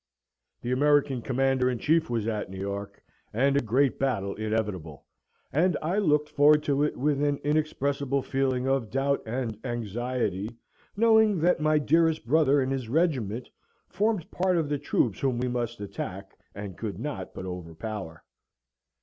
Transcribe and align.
The 0.63 0.71
American 0.71 1.21
Commander 1.21 1.69
in 1.69 1.77
Chief 1.77 2.09
was 2.09 2.27
at 2.27 2.49
New 2.49 2.57
York, 2.57 3.03
and 3.31 3.55
a 3.55 3.61
great 3.61 3.99
battle 3.99 4.33
inevitable; 4.33 5.05
and 5.53 5.77
I 5.79 5.99
looked 5.99 6.27
forward 6.27 6.63
to 6.63 6.81
it 6.81 6.97
with 6.97 7.21
an 7.21 7.37
inexpressible 7.43 8.23
feeling 8.23 8.67
of 8.67 8.89
doubt 8.89 9.21
and 9.27 9.59
anxiety, 9.63 10.57
knowing 10.97 11.37
that 11.41 11.59
my 11.59 11.77
dearest 11.77 12.25
brother 12.25 12.59
and 12.59 12.71
his 12.71 12.89
regiment 12.89 13.47
formed 13.89 14.31
part 14.31 14.57
of 14.57 14.69
the 14.69 14.79
troops 14.79 15.19
whom 15.19 15.37
we 15.37 15.47
must 15.47 15.79
attack, 15.79 16.35
and 16.55 16.79
could 16.79 16.97
not 16.97 17.35
but 17.35 17.45
overpower. 17.45 18.23